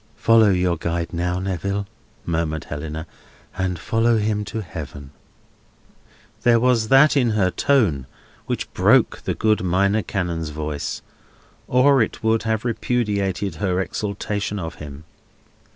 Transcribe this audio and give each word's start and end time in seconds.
"Follow 0.17 0.49
your 0.49 0.77
guide 0.77 1.13
now, 1.13 1.37
Neville," 1.37 1.85
murmured 2.25 2.63
Helena, 2.63 3.05
"and 3.55 3.77
follow 3.77 4.17
him 4.17 4.43
to 4.45 4.63
Heaven!" 4.63 5.11
There 6.41 6.59
was 6.59 6.87
that 6.87 7.15
in 7.15 7.29
her 7.37 7.51
tone 7.51 8.07
which 8.47 8.73
broke 8.73 9.21
the 9.25 9.35
good 9.35 9.61
Minor 9.61 10.01
Canon's 10.01 10.49
voice, 10.49 11.03
or 11.67 12.01
it 12.01 12.23
would 12.23 12.41
have 12.41 12.65
repudiated 12.65 13.57
her 13.57 13.79
exaltation 13.79 14.57
of 14.57 14.73
him. 14.81 15.03